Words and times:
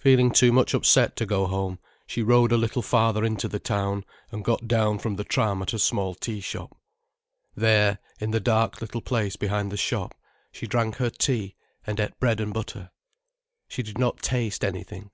Feeling 0.00 0.32
too 0.32 0.50
much 0.50 0.74
upset 0.74 1.14
to 1.14 1.24
go 1.24 1.46
home, 1.46 1.78
she 2.08 2.24
rode 2.24 2.50
a 2.50 2.56
little 2.56 2.82
farther 2.82 3.24
into 3.24 3.46
the 3.46 3.60
town, 3.60 4.04
and 4.32 4.42
got 4.44 4.66
down 4.66 4.98
from 4.98 5.14
the 5.14 5.22
tram 5.22 5.62
at 5.62 5.72
a 5.72 5.78
small 5.78 6.16
tea 6.16 6.40
shop. 6.40 6.76
There, 7.54 8.00
in 8.18 8.32
the 8.32 8.40
dark 8.40 8.80
little 8.80 9.00
place 9.00 9.36
behind 9.36 9.70
the 9.70 9.76
shop, 9.76 10.16
she 10.50 10.66
drank 10.66 10.96
her 10.96 11.08
tea 11.08 11.54
and 11.86 12.00
ate 12.00 12.18
bread 12.18 12.40
and 12.40 12.52
butter. 12.52 12.90
She 13.68 13.84
did 13.84 13.96
not 13.96 14.18
taste 14.22 14.64
anything. 14.64 15.12